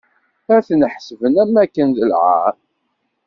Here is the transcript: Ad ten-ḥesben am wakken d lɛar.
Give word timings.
Ad 0.55 0.63
ten-ḥesben 0.67 1.33
am 1.43 1.51
wakken 1.57 1.89
d 1.95 1.97
lɛar. 2.11 2.53